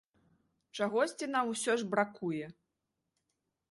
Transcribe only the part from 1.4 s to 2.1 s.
усё ж